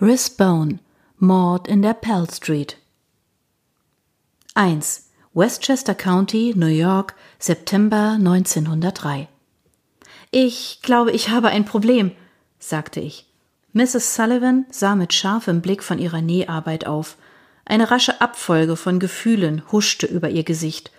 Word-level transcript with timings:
Risbone, 0.00 0.80
Mord 1.18 1.68
in 1.68 1.80
der 1.80 1.94
Pell 1.94 2.26
Street. 2.28 2.78
1. 4.54 5.10
Westchester 5.34 5.94
County, 5.94 6.52
New 6.56 6.66
York, 6.66 7.14
September 7.38 8.16
1903. 8.18 9.28
Ich 10.32 10.80
glaube, 10.82 11.12
ich 11.12 11.28
habe 11.28 11.50
ein 11.50 11.64
Problem, 11.64 12.10
sagte 12.58 12.98
ich. 12.98 13.32
Mrs. 13.72 14.16
Sullivan 14.16 14.66
sah 14.68 14.96
mit 14.96 15.12
scharfem 15.12 15.62
Blick 15.62 15.84
von 15.84 16.00
ihrer 16.00 16.22
Näharbeit 16.22 16.88
auf. 16.88 17.16
Eine 17.64 17.92
rasche 17.92 18.20
Abfolge 18.20 18.74
von 18.74 18.98
Gefühlen 18.98 19.62
huschte 19.70 20.06
über 20.06 20.28
ihr 20.28 20.42
Gesicht. 20.42 20.90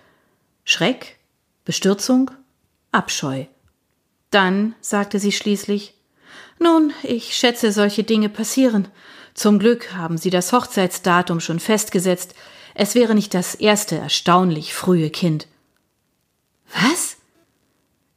Schreck, 0.64 1.18
Bestürzung, 1.66 2.30
Abscheu. 2.92 3.44
Dann 4.30 4.74
sagte 4.80 5.18
sie 5.18 5.32
schließlich 5.32 5.95
Nun, 6.58 6.92
ich 7.02 7.36
schätze, 7.36 7.72
solche 7.72 8.04
Dinge 8.04 8.28
passieren. 8.28 8.88
Zum 9.34 9.58
Glück 9.58 9.92
haben 9.92 10.16
Sie 10.16 10.30
das 10.30 10.52
Hochzeitsdatum 10.52 11.40
schon 11.40 11.60
festgesetzt. 11.60 12.34
Es 12.74 12.94
wäre 12.94 13.14
nicht 13.14 13.34
das 13.34 13.54
erste 13.54 13.96
erstaunlich 13.96 14.74
frühe 14.74 15.10
Kind. 15.10 15.46
Was? 16.72 17.16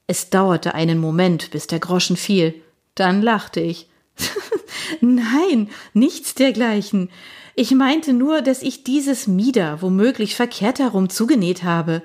Es 0.07 0.30
dauerte 0.30 0.73
einen 0.73 0.97
Moment, 0.97 1.52
bis 1.52 1.67
der 1.67 1.80
Groschen 1.80 2.17
fiel. 2.17 2.61
Dann 2.95 3.21
lachte 3.21 3.59
ich. 3.59 3.89
Nein, 5.02 5.69
nichts 5.94 6.35
dergleichen. 6.35 7.09
Ich 7.55 7.71
meinte 7.71 8.13
nur, 8.13 8.41
dass 8.41 8.61
ich 8.61 8.83
dieses 8.83 9.27
Mieder 9.27 9.81
womöglich 9.81 10.35
verkehrt 10.35 10.80
herum 10.80 11.09
zugenäht 11.09 11.63
habe. 11.63 12.02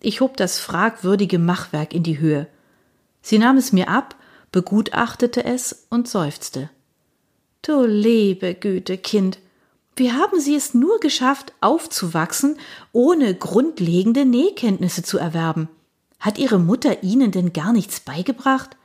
Ich 0.00 0.22
hob 0.22 0.36
das 0.36 0.58
fragwürdige 0.58 1.38
Machwerk 1.38 1.92
in 1.92 2.02
die 2.02 2.18
Höhe. 2.18 2.46
Sie 3.20 3.38
nahm 3.38 3.58
es 3.58 3.72
mir 3.72 3.88
ab, 3.88 4.16
begutachtete 4.52 5.44
es 5.44 5.86
und 5.90 6.08
seufzte. 6.08 6.70
Du 7.62 7.84
liebe 7.84 8.54
Güte, 8.54 8.98
Kind, 8.98 9.38
wie 9.96 10.12
haben 10.12 10.40
Sie 10.40 10.54
es 10.54 10.72
nur 10.72 10.98
geschafft, 11.00 11.52
aufzuwachsen, 11.60 12.58
ohne 12.92 13.34
grundlegende 13.34 14.24
Nähkenntnisse 14.24 15.02
zu 15.02 15.18
erwerben? 15.18 15.68
Hat 16.18 16.38
Ihre 16.38 16.58
Mutter 16.58 17.02
Ihnen 17.02 17.32
denn 17.32 17.52
gar 17.52 17.72
nichts 17.72 18.00
beigebracht? 18.00 18.76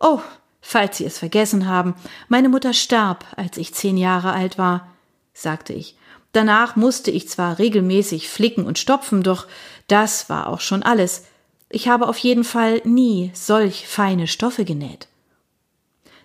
Oh, 0.00 0.20
falls 0.60 0.98
Sie 0.98 1.04
es 1.04 1.18
vergessen 1.18 1.66
haben, 1.66 1.94
meine 2.28 2.48
Mutter 2.48 2.72
starb, 2.72 3.26
als 3.36 3.56
ich 3.58 3.74
zehn 3.74 3.96
Jahre 3.96 4.32
alt 4.32 4.58
war, 4.58 4.88
sagte 5.34 5.72
ich. 5.72 5.96
Danach 6.32 6.76
musste 6.76 7.10
ich 7.10 7.28
zwar 7.28 7.58
regelmäßig 7.58 8.28
flicken 8.28 8.66
und 8.66 8.78
stopfen, 8.78 9.22
doch 9.22 9.46
das 9.86 10.28
war 10.28 10.48
auch 10.48 10.60
schon 10.60 10.82
alles. 10.82 11.24
Ich 11.68 11.88
habe 11.88 12.08
auf 12.08 12.18
jeden 12.18 12.44
Fall 12.44 12.80
nie 12.84 13.30
solch 13.34 13.86
feine 13.86 14.26
Stoffe 14.26 14.64
genäht. 14.64 15.08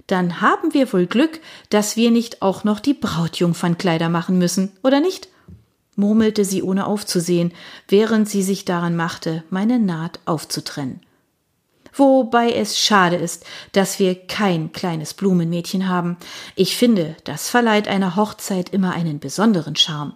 Dann 0.07 0.41
haben 0.41 0.73
wir 0.73 0.91
wohl 0.93 1.07
Glück, 1.07 1.39
dass 1.69 1.95
wir 1.95 2.11
nicht 2.11 2.41
auch 2.41 2.63
noch 2.63 2.79
die 2.79 2.93
Brautjungfernkleider 2.93 4.09
machen 4.09 4.37
müssen, 4.37 4.71
oder 4.83 4.99
nicht? 4.99 5.29
murmelte 5.95 6.45
sie 6.45 6.63
ohne 6.63 6.87
aufzusehen, 6.87 7.53
während 7.87 8.27
sie 8.29 8.43
sich 8.43 8.65
daran 8.65 8.95
machte, 8.95 9.43
meine 9.49 9.77
Naht 9.77 10.19
aufzutrennen. 10.25 11.01
Wobei 11.93 12.53
es 12.53 12.79
schade 12.79 13.17
ist, 13.17 13.45
dass 13.73 13.99
wir 13.99 14.15
kein 14.15 14.71
kleines 14.71 15.13
Blumenmädchen 15.13 15.89
haben. 15.89 16.17
Ich 16.55 16.77
finde, 16.77 17.17
das 17.25 17.49
verleiht 17.49 17.87
einer 17.87 18.15
Hochzeit 18.15 18.69
immer 18.69 18.93
einen 18.93 19.19
besonderen 19.19 19.75
Charme. 19.75 20.13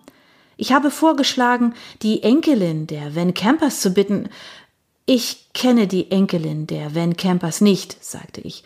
Ich 0.58 0.72
habe 0.72 0.90
vorgeschlagen, 0.90 1.74
die 2.02 2.24
Enkelin 2.24 2.88
der 2.88 3.14
Van 3.16 3.34
Campers 3.34 3.82
zu 3.82 3.92
bitten, 3.92 4.30
ich 5.06 5.54
kenne 5.54 5.88
die 5.88 6.12
Enkelin 6.12 6.68
der 6.68 6.96
Van 6.96 7.16
Campers 7.16 7.62
nicht, 7.62 8.04
sagte 8.04 8.42
ich. 8.42 8.64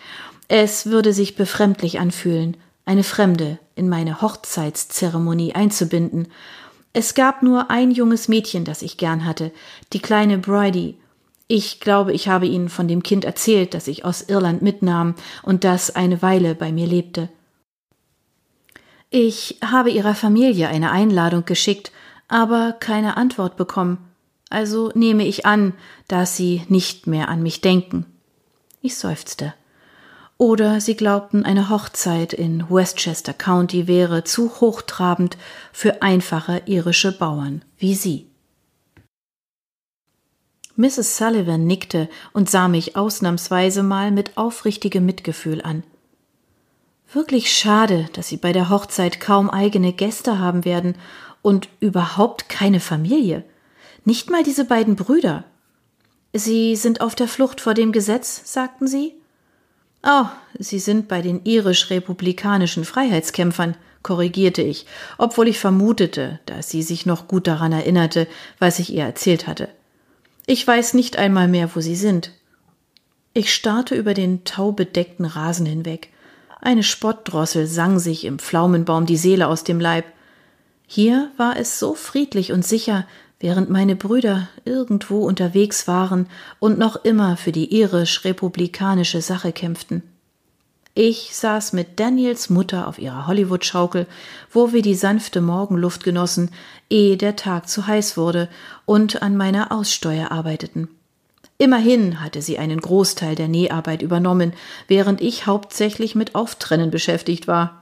Es 0.47 0.85
würde 0.85 1.13
sich 1.13 1.35
befremdlich 1.35 1.99
anfühlen, 1.99 2.57
eine 2.85 3.03
Fremde 3.03 3.59
in 3.75 3.87
meine 3.87 4.21
Hochzeitszeremonie 4.21 5.53
einzubinden. 5.53 6.27
Es 6.91 7.13
gab 7.13 7.43
nur 7.43 7.69
ein 7.69 7.91
junges 7.91 8.27
Mädchen, 8.27 8.65
das 8.65 8.81
ich 8.81 8.97
gern 8.97 9.25
hatte, 9.25 9.51
die 9.93 9.99
kleine 9.99 10.37
Bridie. 10.39 10.97
Ich 11.47 11.79
glaube, 11.79 12.13
ich 12.13 12.27
habe 12.27 12.47
Ihnen 12.47 12.69
von 12.69 12.87
dem 12.87 13.03
Kind 13.03 13.25
erzählt, 13.25 13.73
das 13.73 13.87
ich 13.87 14.05
aus 14.05 14.23
Irland 14.23 14.61
mitnahm 14.61 15.15
und 15.43 15.63
das 15.63 15.95
eine 15.95 16.21
Weile 16.21 16.55
bei 16.55 16.71
mir 16.71 16.87
lebte. 16.87 17.29
Ich 19.11 19.57
habe 19.63 19.89
ihrer 19.89 20.13
Familie 20.13 20.67
eine 20.69 20.91
Einladung 20.91 21.45
geschickt, 21.45 21.91
aber 22.27 22.75
keine 22.79 23.17
Antwort 23.17 23.57
bekommen. 23.57 24.08
Also 24.49 24.91
nehme 24.95 25.25
ich 25.25 25.45
an, 25.45 25.73
dass 26.07 26.35
Sie 26.35 26.63
nicht 26.69 27.07
mehr 27.07 27.29
an 27.29 27.43
mich 27.43 27.61
denken. 27.61 28.05
Ich 28.81 28.97
seufzte. 28.97 29.53
Oder 30.37 30.79
Sie 30.79 30.95
glaubten, 30.95 31.43
eine 31.43 31.69
Hochzeit 31.69 32.33
in 32.33 32.69
Westchester 32.69 33.33
County 33.33 33.87
wäre 33.87 34.23
zu 34.23 34.61
hochtrabend 34.61 35.37
für 35.73 36.01
einfache 36.01 36.61
irische 36.65 37.11
Bauern 37.11 37.63
wie 37.77 37.93
Sie. 37.93 38.29
Mrs. 40.77 41.17
Sullivan 41.17 41.67
nickte 41.67 42.07
und 42.31 42.49
sah 42.49 42.69
mich 42.69 42.95
ausnahmsweise 42.95 43.83
mal 43.83 44.11
mit 44.11 44.37
aufrichtigem 44.37 45.05
Mitgefühl 45.05 45.61
an. 45.61 45.83
Wirklich 47.11 47.51
schade, 47.51 48.07
dass 48.13 48.29
Sie 48.29 48.37
bei 48.37 48.53
der 48.53 48.69
Hochzeit 48.69 49.19
kaum 49.19 49.49
eigene 49.49 49.91
Gäste 49.91 50.39
haben 50.39 50.63
werden 50.63 50.95
und 51.41 51.67
überhaupt 51.81 52.47
keine 52.47 52.79
Familie. 52.79 53.43
Nicht 54.05 54.29
mal 54.29 54.43
diese 54.43 54.65
beiden 54.65 54.95
Brüder. 54.95 55.43
Sie 56.33 56.75
sind 56.75 57.01
auf 57.01 57.15
der 57.15 57.27
Flucht 57.27 57.61
vor 57.61 57.73
dem 57.73 57.91
Gesetz, 57.91 58.41
sagten 58.53 58.87
Sie? 58.87 59.13
Oh, 60.03 60.25
Sie 60.57 60.79
sind 60.79 61.07
bei 61.07 61.21
den 61.21 61.43
irisch-republikanischen 61.43 62.85
Freiheitskämpfern, 62.85 63.75
korrigierte 64.03 64.61
ich, 64.61 64.85
obwohl 65.17 65.47
ich 65.47 65.59
vermutete, 65.59 66.39
dass 66.45 66.69
sie 66.69 66.83
sich 66.83 67.05
noch 67.05 67.27
gut 67.27 67.47
daran 67.47 67.71
erinnerte, 67.71 68.27
was 68.57 68.79
ich 68.79 68.93
ihr 68.93 69.03
erzählt 69.03 69.47
hatte. 69.47 69.69
Ich 70.45 70.65
weiß 70.65 70.93
nicht 70.93 71.17
einmal 71.17 71.47
mehr, 71.47 71.75
wo 71.75 71.81
sie 71.81 71.95
sind. 71.95 72.31
Ich 73.33 73.53
starrte 73.53 73.95
über 73.95 74.13
den 74.13 74.43
taubedeckten 74.45 75.25
Rasen 75.25 75.65
hinweg. 75.65 76.09
Eine 76.61 76.83
Spottdrossel 76.83 77.67
sang 77.67 77.99
sich 77.99 78.25
im 78.25 78.39
Pflaumenbaum 78.39 79.05
die 79.05 79.17
Seele 79.17 79.47
aus 79.47 79.63
dem 79.63 79.79
Leib. 79.79 80.05
Hier 80.87 81.31
war 81.37 81.57
es 81.57 81.77
so 81.77 81.93
friedlich 81.93 82.51
und 82.51 82.65
sicher, 82.65 83.05
während 83.39 83.69
meine 83.69 83.95
Brüder 83.95 84.49
irgendwo 84.65 85.25
unterwegs 85.25 85.87
waren 85.87 86.27
und 86.59 86.77
noch 86.77 87.03
immer 87.03 87.37
für 87.37 87.51
die 87.51 87.73
irisch-republikanische 87.73 89.21
Sache 89.21 89.51
kämpften. 89.51 90.03
Ich 90.93 91.35
saß 91.35 91.73
mit 91.73 91.99
Daniels 91.99 92.49
Mutter 92.49 92.87
auf 92.87 92.99
ihrer 92.99 93.27
Hollywood-Schaukel, 93.27 94.05
wo 94.51 94.73
wir 94.73 94.81
die 94.81 94.95
sanfte 94.95 95.39
Morgenluft 95.39 96.03
genossen, 96.03 96.51
ehe 96.89 97.15
der 97.15 97.37
Tag 97.37 97.69
zu 97.69 97.87
heiß 97.87 98.17
wurde, 98.17 98.49
und 98.85 99.21
an 99.21 99.37
meiner 99.37 99.71
Aussteuer 99.71 100.31
arbeiteten. 100.31 100.89
Immerhin 101.57 102.21
hatte 102.21 102.41
sie 102.41 102.57
einen 102.57 102.81
Großteil 102.81 103.35
der 103.35 103.47
Näharbeit 103.47 104.01
übernommen, 104.01 104.53
während 104.87 105.21
ich 105.21 105.45
hauptsächlich 105.45 106.15
mit 106.15 106.35
Auftrennen 106.35 106.91
beschäftigt 106.91 107.47
war. 107.47 107.78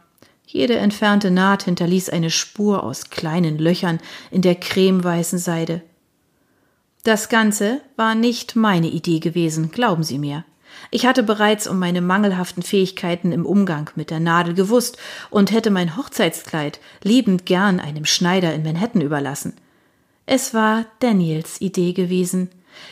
Jede 0.49 0.77
entfernte 0.77 1.29
Naht 1.29 1.63
hinterließ 1.63 2.09
eine 2.09 2.29
Spur 2.29 2.83
aus 2.83 3.09
kleinen 3.09 3.57
Löchern 3.57 3.99
in 4.31 4.41
der 4.41 4.55
cremeweißen 4.55 5.37
Seide. 5.37 5.81
Das 7.03 7.27
Ganze 7.27 7.81
war 7.97 8.15
nicht 8.15 8.55
meine 8.55 8.87
Idee 8.87 9.19
gewesen, 9.19 9.71
glauben 9.71 10.03
Sie 10.03 10.17
mir. 10.17 10.45
Ich 10.89 11.05
hatte 11.05 11.21
bereits 11.21 11.67
um 11.67 11.79
meine 11.79 11.99
mangelhaften 11.99 12.63
Fähigkeiten 12.63 13.33
im 13.33 13.45
Umgang 13.45 13.89
mit 13.95 14.09
der 14.09 14.21
Nadel 14.21 14.53
gewusst 14.53 14.97
und 15.29 15.51
hätte 15.51 15.69
mein 15.69 15.97
Hochzeitskleid 15.97 16.79
liebend 17.03 17.45
gern 17.45 17.81
einem 17.81 18.05
Schneider 18.05 18.53
in 18.53 18.63
Manhattan 18.63 19.01
überlassen. 19.01 19.53
Es 20.25 20.53
war 20.53 20.85
Daniels 20.99 21.59
Idee 21.59 21.91
gewesen. 21.91 22.49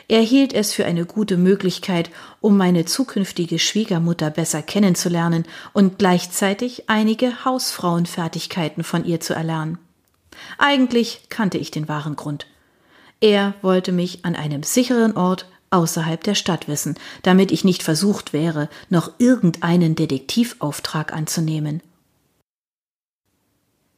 Er 0.07 0.21
hielt 0.21 0.53
es 0.53 0.73
für 0.73 0.85
eine 0.85 1.05
gute 1.05 1.37
Möglichkeit, 1.37 2.09
um 2.41 2.57
meine 2.57 2.85
zukünftige 2.85 3.59
Schwiegermutter 3.59 4.29
besser 4.29 4.61
kennenzulernen 4.61 5.45
und 5.73 5.97
gleichzeitig 5.97 6.89
einige 6.89 7.45
Hausfrauenfertigkeiten 7.45 8.83
von 8.83 9.05
ihr 9.05 9.19
zu 9.19 9.33
erlernen. 9.33 9.77
Eigentlich 10.57 11.29
kannte 11.29 11.57
ich 11.57 11.71
den 11.71 11.87
wahren 11.87 12.15
Grund. 12.15 12.45
Er 13.21 13.55
wollte 13.61 13.91
mich 13.91 14.25
an 14.25 14.35
einem 14.35 14.63
sicheren 14.63 15.15
Ort 15.17 15.47
außerhalb 15.71 16.23
der 16.23 16.35
Stadt 16.35 16.67
wissen, 16.67 16.95
damit 17.23 17.51
ich 17.51 17.63
nicht 17.63 17.83
versucht 17.83 18.33
wäre, 18.33 18.69
noch 18.89 19.11
irgendeinen 19.17 19.95
Detektivauftrag 19.95 21.13
anzunehmen. 21.13 21.81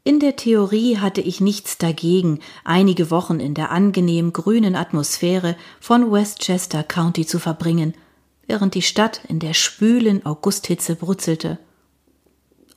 In 0.08 0.22
der 0.22 0.38
Theorie 0.38 1.00
hatte 1.00 1.20
ich 1.20 1.42
nichts 1.42 1.78
dagegen, 1.78 2.40
einige 2.64 3.12
Wochen 3.12 3.42
in 3.42 3.54
der 3.54 3.72
angenehm 3.72 4.32
grünen 4.32 4.74
Atmosphäre 4.74 5.58
von 5.82 6.14
Westchester 6.14 6.82
County 6.82 7.26
zu 7.26 7.40
verbringen, 7.40 7.94
während 8.48 8.74
die 8.74 8.84
Stadt 8.84 9.20
in 9.28 9.40
der 9.40 9.54
schwülen 9.54 10.26
Augusthitze 10.26 10.96
brutzelte. 10.96 11.60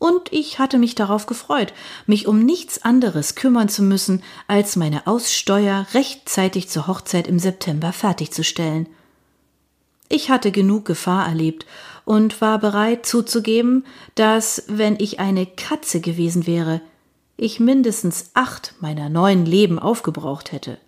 Und 0.01 0.33
ich 0.33 0.59
hatte 0.59 0.77
mich 0.77 0.97
darauf 0.97 1.27
gefreut, 1.27 1.73
mich 2.05 2.27
um 2.27 2.41
nichts 2.41 2.83
anderes 2.83 3.37
kümmern 3.37 3.69
zu 3.69 3.85
müssen, 3.85 4.25
als 4.49 4.75
meine 4.75 5.07
Aussteuer 5.07 5.87
rechtzeitig 5.95 6.69
zur 6.69 6.89
Hochzeit 6.89 7.29
im 7.29 7.39
September 7.39 7.93
fertigzustellen. 7.93 8.89
Ich 10.09 10.31
hatte 10.31 10.51
genug 10.51 10.85
Gefahr 10.85 11.29
erlebt 11.29 11.65
und 12.05 12.41
war 12.41 12.59
bereit 12.59 13.07
zuzugeben, 13.07 13.87
dass, 14.17 14.65
wenn 14.67 14.97
ich 14.99 15.21
eine 15.21 15.47
Katze 15.47 16.01
gewesen 16.01 16.49
wäre, 16.49 16.81
ich 17.41 17.61
mindestens 17.61 18.31
acht 18.35 18.75
meiner 18.81 19.09
neuen 19.09 19.47
Leben 19.47 19.79
aufgebraucht 19.79 20.53
hätte. 20.53 20.79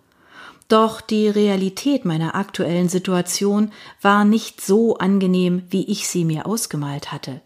Doch 0.69 1.01
die 1.01 1.29
Realität 1.29 2.05
meiner 2.05 2.35
aktuellen 2.35 2.89
Situation 2.89 3.73
war 4.01 4.25
nicht 4.25 4.61
so 4.61 4.97
angenehm, 4.97 5.65
wie 5.71 5.85
ich 5.85 6.09
sie 6.09 6.25
mir 6.25 6.47
ausgemalt 6.47 7.13
hatte. 7.13 7.41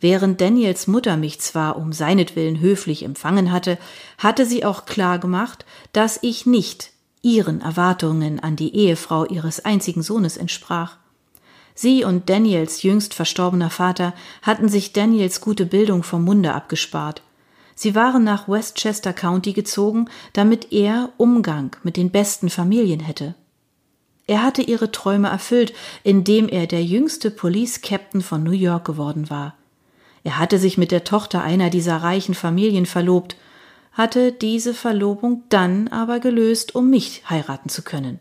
Während 0.00 0.40
Daniels 0.40 0.86
Mutter 0.86 1.16
mich 1.16 1.40
zwar 1.40 1.76
um 1.76 1.92
seinetwillen 1.92 2.60
höflich 2.60 3.02
empfangen 3.02 3.52
hatte, 3.52 3.78
hatte 4.18 4.46
sie 4.46 4.64
auch 4.64 4.86
klar 4.86 5.18
gemacht, 5.18 5.66
dass 5.92 6.18
ich 6.22 6.46
nicht 6.46 6.92
ihren 7.22 7.60
Erwartungen 7.60 8.40
an 8.40 8.56
die 8.56 8.74
Ehefrau 8.74 9.26
ihres 9.26 9.64
einzigen 9.64 10.02
Sohnes 10.02 10.38
entsprach. 10.38 10.96
Sie 11.74 12.04
und 12.04 12.30
Daniels 12.30 12.82
jüngst 12.82 13.14
verstorbener 13.14 13.70
Vater 13.70 14.14
hatten 14.42 14.68
sich 14.68 14.92
Daniels 14.92 15.40
gute 15.40 15.66
Bildung 15.66 16.02
vom 16.02 16.24
Munde 16.24 16.54
abgespart. 16.54 17.22
Sie 17.80 17.94
waren 17.94 18.24
nach 18.24 18.46
Westchester 18.46 19.14
County 19.14 19.54
gezogen, 19.54 20.10
damit 20.34 20.70
er 20.70 21.14
Umgang 21.16 21.74
mit 21.82 21.96
den 21.96 22.10
besten 22.10 22.50
Familien 22.50 23.00
hätte. 23.00 23.34
Er 24.26 24.42
hatte 24.42 24.60
ihre 24.60 24.92
Träume 24.92 25.28
erfüllt, 25.28 25.72
indem 26.04 26.46
er 26.50 26.66
der 26.66 26.84
jüngste 26.84 27.30
Police 27.30 27.80
Captain 27.80 28.20
von 28.20 28.42
New 28.42 28.50
York 28.50 28.84
geworden 28.84 29.30
war. 29.30 29.54
Er 30.24 30.38
hatte 30.38 30.58
sich 30.58 30.76
mit 30.76 30.90
der 30.90 31.04
Tochter 31.04 31.42
einer 31.42 31.70
dieser 31.70 31.96
reichen 31.96 32.34
Familien 32.34 32.84
verlobt, 32.84 33.36
hatte 33.92 34.30
diese 34.30 34.74
Verlobung 34.74 35.44
dann 35.48 35.88
aber 35.88 36.20
gelöst, 36.20 36.74
um 36.74 36.90
mich 36.90 37.22
heiraten 37.30 37.70
zu 37.70 37.80
können. 37.80 38.20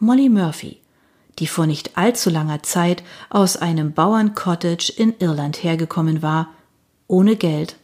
Molly 0.00 0.28
Murphy 0.28 0.80
die 1.38 1.46
vor 1.46 1.66
nicht 1.66 1.96
allzu 1.96 2.28
langer 2.28 2.62
Zeit 2.62 3.02
aus 3.30 3.56
einem 3.56 3.94
Bauerncottage 3.94 4.92
in 4.94 5.14
Irland 5.18 5.62
hergekommen 5.62 6.20
war, 6.20 6.50
ohne 7.06 7.36
Geld 7.36 7.76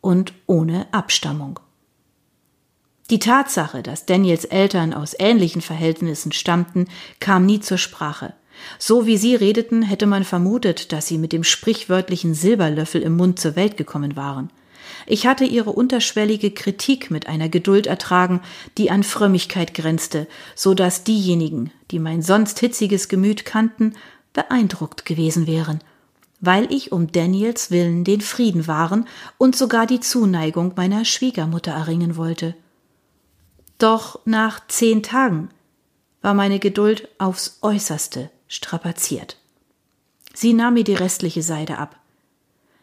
und 0.00 0.32
ohne 0.46 0.86
Abstammung. 0.92 1.60
Die 3.10 3.18
Tatsache, 3.18 3.82
dass 3.82 4.04
Daniels 4.04 4.44
Eltern 4.44 4.92
aus 4.92 5.14
ähnlichen 5.18 5.62
Verhältnissen 5.62 6.32
stammten, 6.32 6.88
kam 7.20 7.46
nie 7.46 7.60
zur 7.60 7.78
Sprache. 7.78 8.34
So 8.78 9.06
wie 9.06 9.16
sie 9.16 9.34
redeten, 9.34 9.82
hätte 9.82 10.06
man 10.06 10.24
vermutet, 10.24 10.92
dass 10.92 11.06
sie 11.06 11.16
mit 11.16 11.32
dem 11.32 11.44
sprichwörtlichen 11.44 12.34
Silberlöffel 12.34 13.00
im 13.02 13.16
Mund 13.16 13.38
zur 13.38 13.56
Welt 13.56 13.76
gekommen 13.76 14.16
waren. 14.16 14.50
Ich 15.06 15.26
hatte 15.26 15.44
ihre 15.44 15.70
unterschwellige 15.70 16.50
Kritik 16.50 17.10
mit 17.10 17.28
einer 17.28 17.48
Geduld 17.48 17.86
ertragen, 17.86 18.40
die 18.76 18.90
an 18.90 19.04
Frömmigkeit 19.04 19.74
grenzte, 19.74 20.26
so 20.54 20.74
dass 20.74 21.04
diejenigen, 21.04 21.70
die 21.90 21.98
mein 21.98 22.20
sonst 22.20 22.58
hitziges 22.58 23.08
Gemüt 23.08 23.44
kannten, 23.44 23.94
beeindruckt 24.34 25.04
gewesen 25.04 25.46
wären, 25.46 25.80
weil 26.40 26.72
ich 26.72 26.92
um 26.92 27.10
Daniels 27.10 27.70
Willen 27.70 28.04
den 28.04 28.20
Frieden 28.20 28.66
wahren 28.66 29.06
und 29.38 29.56
sogar 29.56 29.86
die 29.86 30.00
Zuneigung 30.00 30.72
meiner 30.76 31.04
Schwiegermutter 31.04 31.72
erringen 31.72 32.16
wollte. 32.16 32.54
Doch 33.78 34.20
nach 34.24 34.66
zehn 34.68 35.02
Tagen 35.02 35.50
war 36.20 36.34
meine 36.34 36.58
Geduld 36.58 37.08
aufs 37.18 37.58
äußerste 37.62 38.30
strapaziert. 38.48 39.36
Sie 40.34 40.52
nahm 40.52 40.74
mir 40.74 40.84
die 40.84 40.94
restliche 40.94 41.42
Seide 41.42 41.78
ab. 41.78 41.96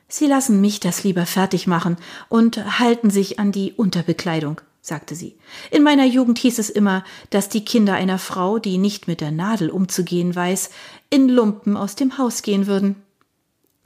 Sie 0.07 0.27
lassen 0.27 0.61
mich 0.61 0.79
das 0.79 1.03
lieber 1.03 1.25
fertig 1.25 1.67
machen 1.67 1.97
und 2.29 2.79
halten 2.79 3.09
sich 3.09 3.39
an 3.39 3.51
die 3.51 3.73
Unterbekleidung, 3.73 4.61
sagte 4.81 5.15
sie. 5.15 5.35
In 5.71 5.83
meiner 5.83 6.05
Jugend 6.05 6.37
hieß 6.37 6.59
es 6.59 6.69
immer, 6.69 7.03
dass 7.31 7.49
die 7.49 7.65
Kinder 7.65 7.93
einer 7.93 8.19
Frau, 8.19 8.59
die 8.59 8.77
nicht 8.77 9.07
mit 9.07 9.19
der 9.19 9.31
Nadel 9.31 9.69
umzugehen 9.69 10.35
weiß, 10.35 10.69
in 11.09 11.27
Lumpen 11.27 11.75
aus 11.75 11.95
dem 11.95 12.17
Haus 12.17 12.43
gehen 12.43 12.67
würden. 12.67 12.95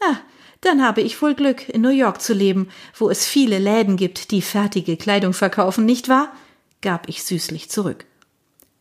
Ah, 0.01 0.17
dann 0.61 0.83
habe 0.83 1.01
ich 1.01 1.21
wohl 1.21 1.35
Glück, 1.35 1.69
in 1.69 1.81
New 1.81 1.89
York 1.89 2.21
zu 2.21 2.33
leben, 2.33 2.69
wo 2.97 3.09
es 3.09 3.25
viele 3.25 3.59
Läden 3.59 3.97
gibt, 3.97 4.31
die 4.31 4.41
fertige 4.41 4.97
Kleidung 4.97 5.33
verkaufen, 5.33 5.85
nicht 5.85 6.09
wahr? 6.09 6.33
gab 6.81 7.09
ich 7.09 7.23
süßlich 7.23 7.69
zurück. 7.69 8.05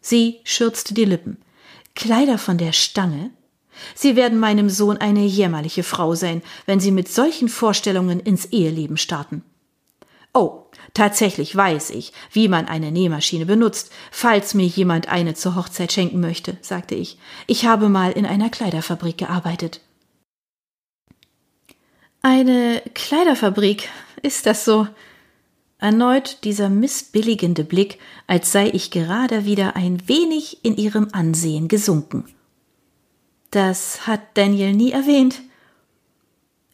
Sie 0.00 0.40
schürzte 0.44 0.94
die 0.94 1.04
Lippen. 1.04 1.38
Kleider 1.94 2.38
von 2.38 2.58
der 2.58 2.72
Stange? 2.72 3.30
Sie 3.94 4.16
werden 4.16 4.38
meinem 4.38 4.70
Sohn 4.70 4.96
eine 4.96 5.24
jämmerliche 5.24 5.82
Frau 5.82 6.14
sein, 6.14 6.42
wenn 6.66 6.80
Sie 6.80 6.90
mit 6.90 7.08
solchen 7.08 7.48
Vorstellungen 7.48 8.20
ins 8.20 8.46
Eheleben 8.46 8.96
starten. 8.96 9.42
Oh, 10.34 10.66
tatsächlich 10.94 11.54
weiß 11.54 11.90
ich, 11.90 12.12
wie 12.32 12.48
man 12.48 12.66
eine 12.66 12.92
Nähmaschine 12.92 13.46
benutzt, 13.46 13.90
falls 14.10 14.54
mir 14.54 14.66
jemand 14.66 15.08
eine 15.08 15.34
zur 15.34 15.56
Hochzeit 15.56 15.92
schenken 15.92 16.20
möchte, 16.20 16.58
sagte 16.60 16.94
ich. 16.94 17.18
Ich 17.46 17.66
habe 17.66 17.88
mal 17.88 18.12
in 18.12 18.26
einer 18.26 18.50
Kleiderfabrik 18.50 19.18
gearbeitet. 19.18 19.80
Eine 22.22 22.82
Kleiderfabrik, 22.94 23.88
ist 24.22 24.46
das 24.46 24.64
so? 24.64 24.88
Erneut 25.78 26.42
dieser 26.42 26.68
missbilligende 26.68 27.62
Blick, 27.62 27.98
als 28.26 28.50
sei 28.50 28.68
ich 28.70 28.90
gerade 28.90 29.44
wieder 29.44 29.76
ein 29.76 30.08
wenig 30.08 30.64
in 30.64 30.76
ihrem 30.76 31.08
Ansehen 31.12 31.68
gesunken. 31.68 32.24
Das 33.52 34.08
hat 34.08 34.20
Daniel 34.34 34.74
nie 34.74 34.90
erwähnt. 34.90 35.40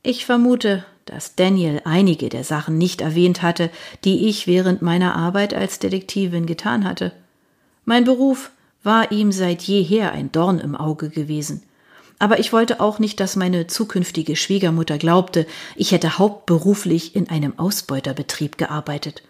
Ich 0.03 0.25
vermute, 0.25 0.87
dass 1.05 1.35
Daniel 1.35 1.83
einige 1.85 2.31
der 2.31 2.45
Sachen 2.45 2.79
nicht 2.79 3.03
erwähnt 3.03 3.43
hatte, 3.43 3.71
die 4.05 4.27
ich 4.29 4.47
während 4.47 4.81
meiner 4.81 5.15
Arbeit 5.15 5.53
als 5.53 5.79
Detektivin 5.79 6.47
getan 6.47 6.85
hatte. 6.85 7.13
Mein 7.85 8.05
Beruf 8.05 8.51
war 8.83 9.13
ihm 9.13 9.31
seit 9.31 9.63
jeher 9.63 10.13
ein 10.13 10.33
Dorn 10.33 10.59
im 10.59 10.75
Auge 10.75 11.11
gewesen. 11.11 11.63
Aber 12.19 12.39
ich 12.39 12.53
wollte 12.53 12.81
auch 12.81 12.99
nicht, 12.99 13.21
dass 13.21 13.37
meine 13.37 13.67
zukünftige 13.67 14.37
Schwiegermutter 14.37 14.99
glaubte, 14.99 15.47
ich 15.77 15.93
hätte 15.93 16.19
hauptberuflich 16.19 17.17
in 17.17 17.29
einem 17.29 17.59
Ausbeuterbetrieb 17.59 18.57
gearbeitet. 18.57 19.23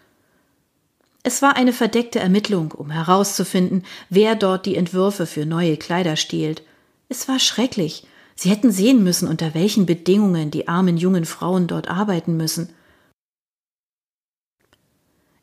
Es 1.23 1.41
war 1.41 1.55
eine 1.55 1.73
verdeckte 1.73 2.19
Ermittlung, 2.19 2.71
um 2.71 2.91
herauszufinden, 2.91 3.83
wer 4.09 4.35
dort 4.35 4.65
die 4.65 4.75
Entwürfe 4.75 5.25
für 5.25 5.45
neue 5.45 5.77
Kleider 5.77 6.15
stiehlt 6.15 6.61
es 7.09 7.27
war 7.27 7.39
schrecklich. 7.39 8.05
Sie 8.35 8.49
hätten 8.49 8.71
sehen 8.71 9.03
müssen, 9.03 9.27
unter 9.27 9.53
welchen 9.53 9.85
Bedingungen 9.85 10.51
die 10.51 10.67
armen 10.67 10.97
jungen 10.97 11.25
Frauen 11.25 11.67
dort 11.67 11.87
arbeiten 11.87 12.35
müssen. 12.35 12.73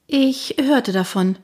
Ich 0.07 0.57
hörte 0.61 0.93
davon, 0.93 1.39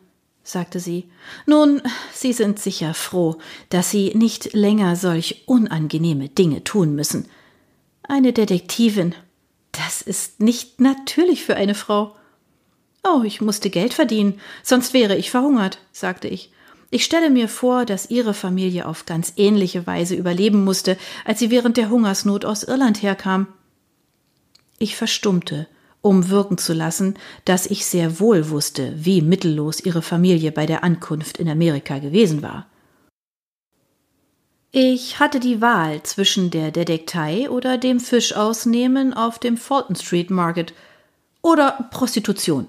sagte 0.49 0.81
sie. 0.81 1.11
Nun, 1.45 1.83
Sie 2.13 2.33
sind 2.33 2.59
sicher 2.59 2.95
froh, 2.95 3.37
dass 3.69 3.91
Sie 3.91 4.15
nicht 4.15 4.55
länger 4.55 4.97
solch 4.97 5.43
unangenehme 5.47 6.31
Dinge 6.31 6.65
tun 6.65 6.95
müssen. 6.95 7.29
Eine 8.03 8.33
Detektivin. 8.33 9.15
Das 9.73 10.01
ist 10.01 10.41
nicht 10.41 10.81
natürlich 10.81 11.45
für 11.45 11.57
eine 11.57 11.75
Frau. 11.75 12.17
Oh, 13.05 13.23
ich 13.25 13.43
musste 13.43 13.69
Geld 13.69 13.93
verdienen, 13.93 14.41
sonst 14.63 14.95
wäre 14.95 15.17
ich 15.17 15.31
verhungert, 15.31 15.79
sagte 15.93 16.29
ich. 16.29 16.51
Ich 16.91 17.05
stelle 17.05 17.29
mir 17.29 17.49
vor, 17.49 17.85
dass 17.85 18.11
ihre 18.11 18.33
Familie 18.33 18.87
auf 18.87 19.05
ganz 19.05 19.35
ähnliche 19.37 19.87
Weise 19.87 20.15
überleben 20.15 20.65
musste, 20.65 20.97
als 21.27 21.39
sie 21.39 21.51
während 21.51 21.77
der 21.77 21.91
Hungersnot 21.91 22.47
aus 22.47 22.63
Irland 22.63 23.03
herkam. 23.03 23.49
Ich 24.79 24.97
verstummte, 24.97 25.69
um 26.01 26.29
wirken 26.29 26.59
zu 26.59 26.73
lassen, 26.73 27.15
dass 27.45 27.67
ich 27.67 27.87
sehr 27.87 28.21
wohl 28.21 28.51
wusste, 28.51 28.93
wie 28.97 29.23
mittellos 29.23 29.81
ihre 29.81 30.03
Familie 30.03 30.53
bei 30.53 30.67
der 30.67 30.85
Ankunft 30.85 31.39
in 31.39 31.49
Amerika 31.49 31.99
gewesen 31.99 32.43
war. 32.43 32.67
Ich 34.71 35.19
hatte 35.19 35.41
die 35.41 35.63
Wahl 35.63 36.03
zwischen 36.03 36.51
der 36.51 36.71
Detektei 36.71 37.49
oder 37.49 37.79
dem 37.79 38.01
Fischausnehmen 38.01 39.15
auf 39.15 39.39
dem 39.39 39.57
Fulton 39.57 39.97
Street 39.97 40.31
Market 40.31 40.75
oder 41.41 41.89
Prostitution. 41.91 42.69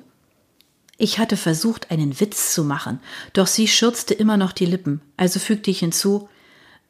Ich 0.97 1.19
hatte 1.19 1.37
versucht, 1.37 1.91
einen 1.91 2.19
Witz 2.19 2.53
zu 2.53 2.63
machen, 2.63 2.99
doch 3.33 3.47
sie 3.47 3.67
schürzte 3.67 4.13
immer 4.13 4.37
noch 4.37 4.53
die 4.53 4.65
Lippen, 4.65 5.01
also 5.17 5.39
fügte 5.39 5.71
ich 5.71 5.79
hinzu 5.79 6.29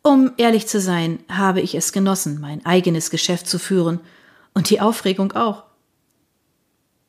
Um 0.03 0.31
ehrlich 0.37 0.67
zu 0.67 0.79
sein, 0.79 1.19
habe 1.27 1.61
ich 1.61 1.75
es 1.75 1.91
genossen, 1.91 2.39
mein 2.39 2.65
eigenes 2.65 3.09
Geschäft 3.09 3.47
zu 3.47 3.59
führen, 3.59 3.99
und 4.53 4.69
die 4.69 4.81
Aufregung 4.81 5.31
auch. 5.33 5.63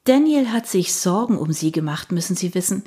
Daniel 0.04 0.50
hat 0.52 0.66
sich 0.66 0.94
Sorgen 0.94 1.38
um 1.38 1.52
sie 1.52 1.72
gemacht, 1.72 2.12
müssen 2.12 2.36
Sie 2.36 2.54
wissen. 2.54 2.84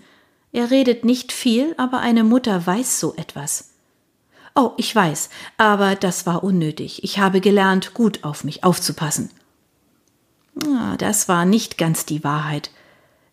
Er 0.52 0.72
redet 0.72 1.06
nicht 1.06 1.32
viel, 1.32 1.74
aber 1.78 2.00
eine 2.00 2.24
Mutter 2.24 2.66
weiß 2.66 3.00
so 3.00 3.14
etwas. 3.16 3.72
Oh, 4.56 4.72
ich 4.78 4.96
weiß, 4.96 5.30
aber 5.58 5.96
das 5.96 6.26
war 6.26 6.44
unnötig. 6.44 7.04
Ich 7.04 7.18
habe 7.18 7.42
gelernt, 7.42 7.94
gut 7.94 8.24
auf 8.24 8.44
mich 8.44 8.64
aufzupassen. 8.64 9.32
Ah, 10.68 10.96
das 10.98 11.28
war 11.28 11.46
nicht 11.46 11.78
ganz 11.78 12.06
die 12.06 12.24
Wahrheit. 12.24 12.70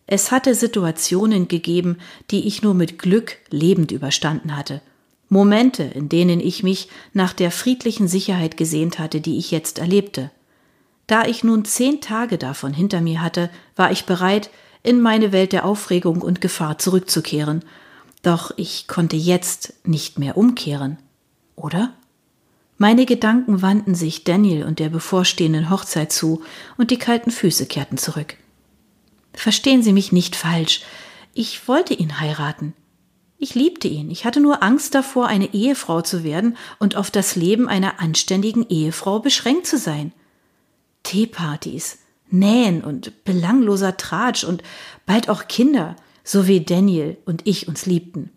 Es 0.07 0.31
hatte 0.31 0.55
Situationen 0.55 1.47
gegeben, 1.47 1.97
die 2.31 2.47
ich 2.47 2.63
nur 2.63 2.73
mit 2.73 2.97
Glück 2.97 3.37
lebend 3.49 3.91
überstanden 3.91 4.57
hatte. 4.57 4.81
Momente, 5.29 5.83
in 5.83 6.09
denen 6.09 6.39
ich 6.39 6.63
mich 6.63 6.89
nach 7.13 7.33
der 7.33 7.51
friedlichen 7.51 8.07
Sicherheit 8.07 8.57
gesehnt 8.57 8.99
hatte, 8.99 9.21
die 9.21 9.37
ich 9.37 9.51
jetzt 9.51 9.79
erlebte. 9.79 10.31
Da 11.11 11.25
ich 11.25 11.43
nun 11.43 11.65
zehn 11.65 11.99
Tage 11.99 12.37
davon 12.37 12.73
hinter 12.73 13.01
mir 13.01 13.21
hatte, 13.21 13.49
war 13.75 13.91
ich 13.91 14.05
bereit, 14.05 14.49
in 14.81 15.01
meine 15.01 15.33
Welt 15.33 15.51
der 15.51 15.65
Aufregung 15.65 16.21
und 16.21 16.39
Gefahr 16.39 16.77
zurückzukehren. 16.77 17.65
Doch 18.21 18.53
ich 18.55 18.87
konnte 18.87 19.17
jetzt 19.17 19.73
nicht 19.83 20.19
mehr 20.19 20.37
umkehren. 20.37 20.99
Oder? 21.57 21.93
Meine 22.77 23.05
Gedanken 23.05 23.61
wandten 23.61 23.93
sich 23.93 24.23
Daniel 24.23 24.63
und 24.63 24.79
der 24.79 24.87
bevorstehenden 24.87 25.69
Hochzeit 25.69 26.13
zu, 26.13 26.43
und 26.77 26.91
die 26.91 26.97
kalten 26.97 27.31
Füße 27.31 27.65
kehrten 27.65 27.97
zurück. 27.97 28.37
Verstehen 29.33 29.83
Sie 29.83 29.91
mich 29.91 30.13
nicht 30.13 30.37
falsch. 30.37 30.81
Ich 31.33 31.67
wollte 31.67 31.93
ihn 31.93 32.21
heiraten. 32.21 32.73
Ich 33.37 33.53
liebte 33.53 33.89
ihn. 33.89 34.11
Ich 34.11 34.23
hatte 34.23 34.39
nur 34.39 34.63
Angst 34.63 34.95
davor, 34.95 35.27
eine 35.27 35.53
Ehefrau 35.53 36.03
zu 36.03 36.23
werden 36.23 36.55
und 36.79 36.95
auf 36.95 37.11
das 37.11 37.35
Leben 37.35 37.67
einer 37.67 37.99
anständigen 37.99 38.65
Ehefrau 38.69 39.19
beschränkt 39.19 39.67
zu 39.67 39.77
sein. 39.77 40.13
Teepartys, 41.03 41.99
Nähen 42.29 42.83
und 42.83 43.23
belangloser 43.25 43.97
Tratsch 43.97 44.43
und 44.43 44.63
bald 45.05 45.29
auch 45.29 45.47
Kinder, 45.47 45.95
so 46.23 46.47
wie 46.47 46.63
Daniel 46.63 47.17
und 47.25 47.47
ich 47.47 47.67
uns 47.67 47.85
liebten. 47.85 48.31